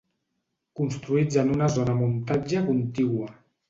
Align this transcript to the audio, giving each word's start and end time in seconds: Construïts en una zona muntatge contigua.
Construïts 0.79 1.39
en 1.43 1.53
una 1.59 1.71
zona 1.77 1.97
muntatge 2.03 2.69
contigua. 2.75 3.35